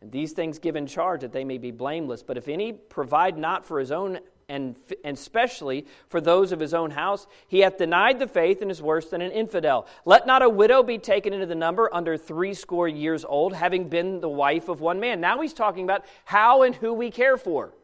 [0.00, 2.22] And these things give in charge that they may be blameless.
[2.22, 6.72] But if any provide not for his own and, and especially for those of his
[6.72, 7.26] own house.
[7.48, 9.86] He hath denied the faith and is worse than an infidel.
[10.04, 14.20] Let not a widow be taken into the number under threescore years old, having been
[14.20, 15.20] the wife of one man.
[15.20, 17.74] Now he's talking about how and who we care for.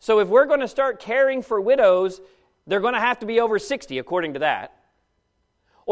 [0.00, 2.20] So if we're going to start caring for widows,
[2.66, 4.76] they're going to have to be over 60, according to that.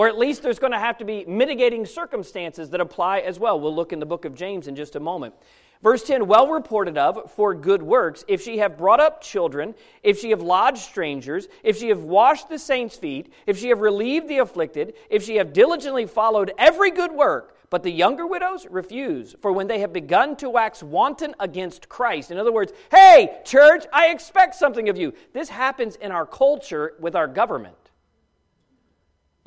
[0.01, 3.61] Or at least there's going to have to be mitigating circumstances that apply as well.
[3.61, 5.35] We'll look in the book of James in just a moment.
[5.83, 10.19] Verse 10 Well reported of for good works, if she have brought up children, if
[10.19, 14.27] she have lodged strangers, if she have washed the saints' feet, if she have relieved
[14.29, 17.59] the afflicted, if she have diligently followed every good work.
[17.69, 22.31] But the younger widows refuse, for when they have begun to wax wanton against Christ,
[22.31, 25.13] in other words, hey, church, I expect something of you.
[25.35, 27.90] This happens in our culture with our government.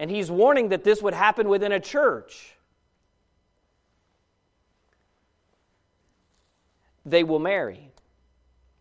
[0.04, 2.54] And he's warning that this would happen within a church.
[7.06, 7.90] they will marry.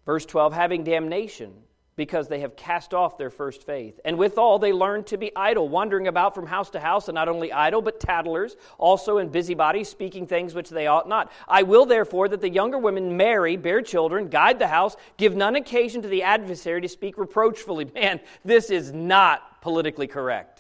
[0.06, 1.52] Verse 12, having damnation
[1.94, 4.00] because they have cast off their first faith.
[4.04, 7.28] And withal, they learn to be idle, wandering about from house to house, and not
[7.28, 11.30] only idle, but tattlers, also in busybodies, speaking things which they ought not.
[11.46, 15.54] I will therefore that the younger women marry, bear children, guide the house, give none
[15.54, 17.84] occasion to the adversary to speak reproachfully.
[17.94, 20.51] Man, this is not politically correct.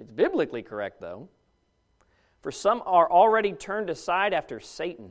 [0.00, 1.28] It's biblically correct, though.
[2.40, 5.10] For some are already turned aside after Satan.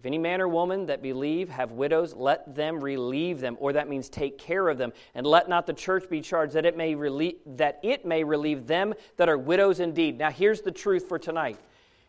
[0.00, 3.88] If any man or woman that believe have widows, let them relieve them, or that
[3.88, 6.96] means take care of them, and let not the church be charged that it may
[6.96, 10.18] relieve, that it may relieve them that are widows indeed.
[10.18, 11.58] Now here's the truth for tonight.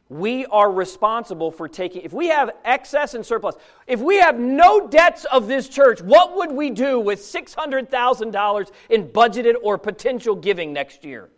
[0.09, 3.55] We are responsible for taking, if we have excess and surplus,
[3.85, 9.07] if we have no debts of this church, what would we do with $600,000 in
[9.07, 11.29] budgeted or potential giving next year?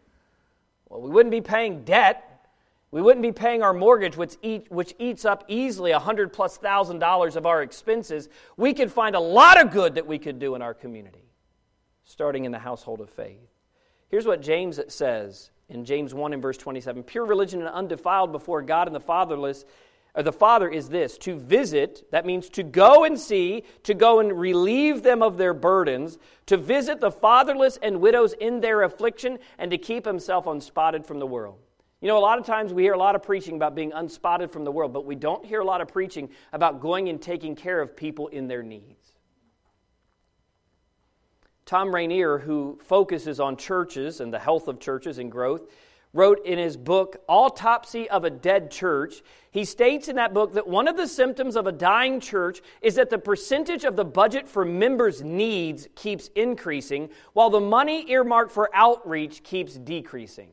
[0.90, 2.24] Well, we wouldn't be paying debt.
[2.92, 6.58] We wouldn't be paying our mortgage, which, eat, which eats up easily a hundred plus
[6.58, 8.30] thousand dollars of our expenses.
[8.56, 11.26] We could find a lot of good that we could do in our community,
[12.06, 13.42] starting in the household of faith.
[14.10, 18.62] Here's what James says in James 1 and verse 27 Pure religion and undefiled before
[18.62, 19.66] God and the fatherless.
[20.18, 24.20] Or the Father is this to visit, that means to go and see, to go
[24.20, 29.38] and relieve them of their burdens, to visit the fatherless and widows in their affliction,
[29.60, 31.60] and to keep himself unspotted from the world.
[32.02, 34.50] You know, a lot of times we hear a lot of preaching about being unspotted
[34.50, 37.56] from the world, but we don't hear a lot of preaching about going and taking
[37.56, 39.14] care of people in their needs.
[41.68, 45.70] Thom Rainer, who focuses on churches and the health of churches and growth,
[46.18, 50.68] wrote in his book, Autopsy of a Dead Church, he states in that book that
[50.68, 54.48] one of the symptoms of a dying church is that the percentage of the budget
[54.48, 60.50] for members' needs keeps increasing, while the money earmarked for outreach keeps decreasing.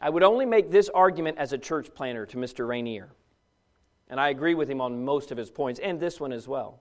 [0.00, 2.66] I would only make this argument as a church planner to Mr.
[2.66, 3.10] Rainer,
[4.08, 6.80] And I agree with him on most of his points, and this one as well.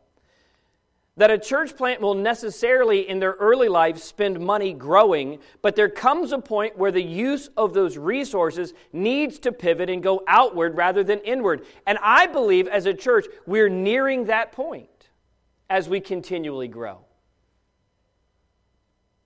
[1.17, 5.89] That a church plant will necessarily, in their early life, spend money growing, but there
[5.89, 10.77] comes a point where the use of those resources needs to pivot and go outward
[10.77, 11.65] rather than inward.
[11.85, 14.87] And I believe as a church, we're nearing that point
[15.69, 16.99] as we continually grow.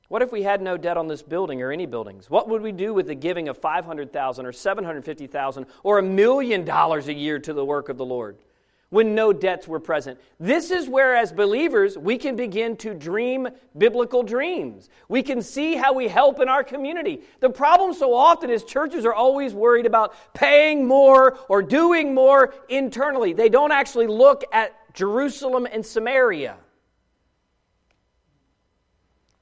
[0.08, 2.30] What if we had no debt on this building or any buildings?
[2.30, 7.08] What would we do with the giving of 500,000 or 750,000 or a million dollars
[7.08, 8.38] a year to the work of the Lord
[8.90, 10.20] when no debts were present?
[10.40, 14.90] This is where as believers we can begin to dream biblical dreams.
[15.10, 17.22] We can see how we help in our community.
[17.40, 22.54] The problem so often is churches are always worried about paying more or doing more
[22.70, 23.34] internally.
[23.34, 26.58] They don't actually look at Jerusalem and Samaria.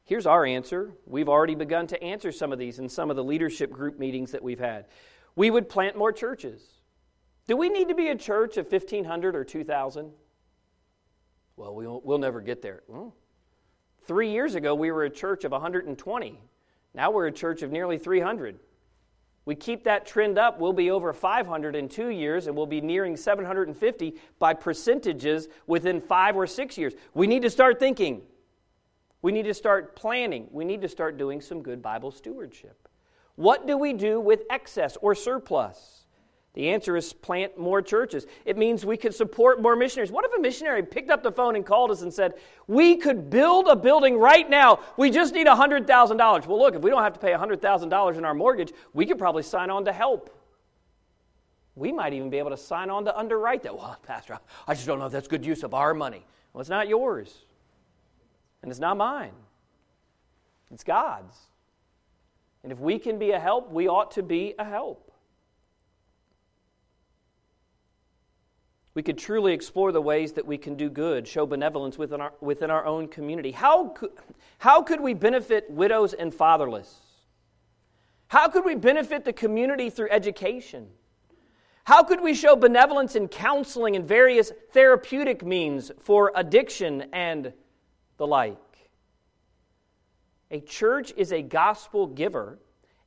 [0.06, 0.92] Here's our answer.
[1.06, 4.32] We've already begun to answer some of these in some of the leadership group meetings
[4.32, 4.86] that we've had.
[5.36, 6.62] We would plant more churches.
[7.48, 10.12] Do we need to be a church of 1,500 or 2,000?
[11.56, 12.84] Well, we'll, we'll never get there.
[12.88, 13.16] Well,
[14.06, 16.40] three years ago, we were a church of 120.
[16.94, 18.60] Now we're a church of nearly 300.
[19.46, 22.80] We keep that trend up, we'll be over 500 in two years, and we'll be
[22.80, 26.94] nearing 750 by percentages within five or six years.
[27.14, 28.22] We need to start thinking
[29.24, 30.50] we need to start planning.
[30.52, 32.90] We need to start doing some good Bible stewardship.
[33.36, 36.03] What do we do with excess or surplus?
[36.54, 38.28] The answer is plant more churches.
[38.46, 40.12] It means we could support more missionaries.
[40.12, 42.36] What if a missionary picked up the phone and called us and said,
[42.68, 44.80] We could build a building right now.
[44.96, 46.48] We just need $100,000.
[46.48, 49.42] Well, look, if we don't have to pay $100,000 in our mortgage, we could probably
[49.42, 50.30] sign on to help.
[51.76, 53.76] We might even be able to sign on to underwrite that.
[53.76, 54.38] Well, Pastor,
[54.68, 56.24] I just don't know if that's good use of our money.
[56.54, 57.46] Well, it's not yours.
[58.62, 59.34] And it's not mine,
[60.72, 61.36] it's God's.
[62.62, 65.13] And if we can be a help, we ought to be a help.
[68.96, 72.34] We could truly explore the ways that we can do good, show benevolence within our,
[72.42, 73.52] within our own community.
[73.52, 74.12] How could,
[74.60, 77.00] how could we benefit widows and fatherless?
[78.28, 80.90] How could we benefit the community through education?
[81.86, 87.54] How could we show benevolence in counseling and various therapeutic means for addiction and
[88.18, 88.58] the like.
[90.52, 92.60] A church is a gospel giver,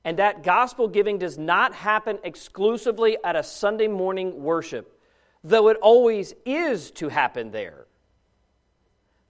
[0.04, 4.95] and that gospel giving does not happen exclusively at a Sunday morning worship,
[5.44, 7.86] though it always is to happen there.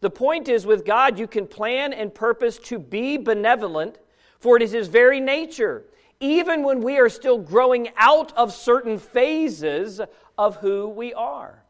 [0.00, 3.98] The point is, with God, you can plan and purpose to be benevolent,
[4.38, 5.84] for it is His very nature,
[6.20, 10.00] even when we are still growing out of certain phases
[10.38, 11.62] of who we are.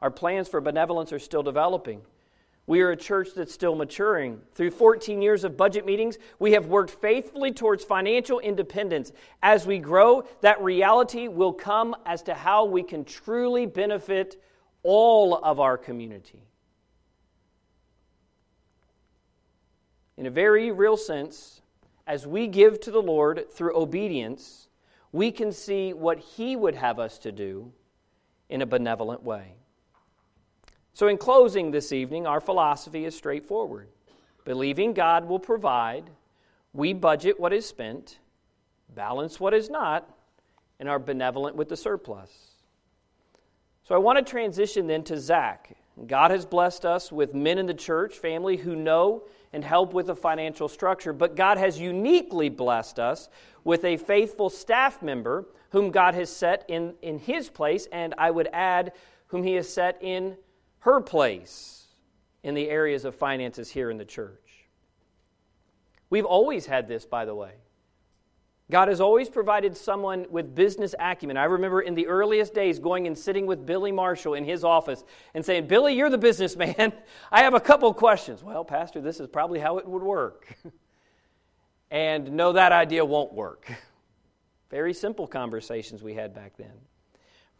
[0.00, 2.02] Our plans for benevolence are still developing.
[2.66, 4.40] We are a church that's still maturing.
[4.54, 9.12] Through 14 years of budget meetings, we have worked faithfully towards financial independence.
[9.42, 14.40] As we grow, that reality will come as to how we can truly benefit
[14.82, 16.44] all of our community.
[20.16, 21.62] In a very real sense,
[22.06, 24.68] as we give to the Lord through obedience,
[25.12, 27.72] we can see what He would have us to do
[28.48, 29.59] in a benevolent way.
[30.92, 33.88] So, in closing this evening, our philosophy is straightforward
[34.44, 36.10] believing God will provide,
[36.72, 38.18] we budget what is spent,
[38.94, 40.08] balance what is not,
[40.78, 42.30] and are benevolent with the surplus.
[43.84, 45.76] So I want to transition then to Zach.
[46.06, 50.06] God has blessed us with men in the church family who know and help with
[50.06, 53.28] the financial structure, but God has uniquely blessed us
[53.64, 58.30] with a faithful staff member whom God has set in, in his place, and I
[58.30, 58.92] would add,
[59.26, 60.36] whom he has set in
[60.80, 61.86] her place
[62.42, 64.66] in the areas of finances here in the church.
[66.08, 67.52] We've always had this, by the way.
[68.70, 71.36] God has always provided someone with business acumen.
[71.36, 75.02] I remember in the earliest days going and sitting with Billy Marshall in his office
[75.34, 76.92] and saying, Billy, you're the businessman.
[77.32, 78.44] I have a couple questions.
[78.44, 80.56] Well, Pastor, this is probably how it would work.
[81.90, 83.70] and no, that idea won't work.
[84.70, 86.72] Very simple conversations we had back then.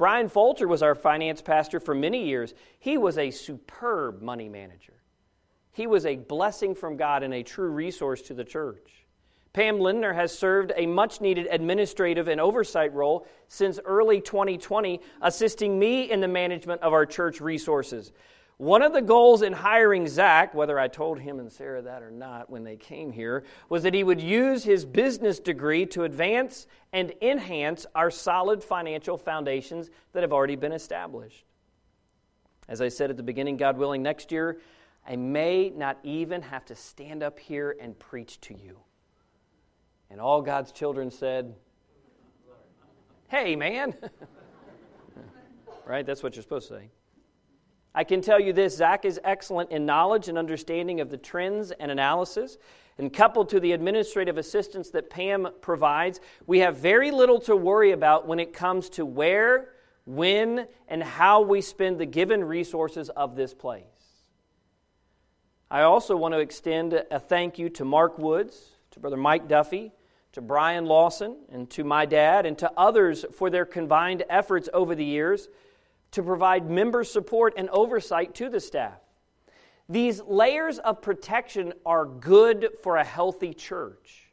[0.01, 2.55] Brian Folter was our finance pastor for many years.
[2.78, 4.94] He was a superb money manager.
[5.72, 9.05] He was a blessing from God and a true resource to the church.
[9.53, 15.78] Pam Lindner has served a much needed administrative and oversight role since early 2020, assisting
[15.78, 18.11] me in the management of our church resources.
[18.61, 22.11] One of the goals in hiring Zach, whether I told him and Sarah that or
[22.11, 26.66] not when they came here, was that he would use his business degree to advance
[26.92, 31.46] and enhance our solid financial foundations that have already been established.
[32.68, 34.61] As I said at the beginning, God willing, next year,
[35.08, 38.76] I may not even have to stand up here and preach to you.
[40.11, 41.54] And all God's children said,
[43.28, 43.94] Hey, man.
[45.86, 46.04] right?
[46.04, 46.90] That's what you're supposed to say.
[47.95, 51.72] I can tell you this Zach is excellent in knowledge and understanding of the trends
[51.72, 52.59] and analysis.
[52.99, 57.93] And coupled to the administrative assistance that Pam provides, we have very little to worry
[57.93, 59.70] about when it comes to where,
[60.05, 63.84] when, and how we spend the given resources of this place.
[65.70, 69.93] I also want to extend a thank you to Mark Woods, to Brother Mike Duffy,
[70.32, 74.95] to Brian Lawson, and to my dad, and to others for their combined efforts over
[74.95, 75.49] the years
[76.12, 78.98] to provide member support and oversight to the staff.
[79.88, 84.30] These layers of protection are good for a healthy church.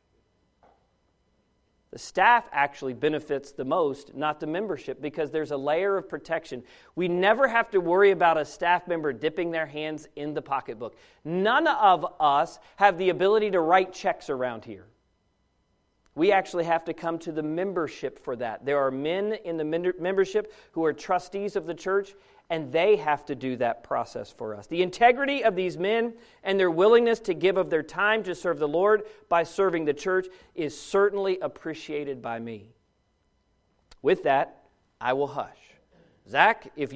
[1.92, 6.64] The staff actually benefits the most, not the membership, because there's a layer of protection.
[6.96, 10.96] We never have to worry about a staff member dipping their hands in the pocketbook.
[11.24, 14.86] None of us have the ability to write checks around here.
[16.18, 18.66] We actually have to come to the membership for that.
[18.66, 22.16] There are men in the membership who are trustees of the church,
[22.50, 24.66] and they have to do that process for us.
[24.66, 28.58] The integrity of these men and their willingness to give of their time to serve
[28.58, 32.72] the Lord by serving the church is certainly appreciated by me.
[34.02, 34.64] With that,
[35.00, 35.76] I will hush.
[36.28, 36.96] Zach, if you